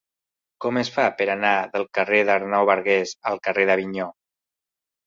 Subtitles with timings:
[0.63, 4.15] Com es fa per anar del carrer d'Arnau Bargués al carrer d'Avinyó?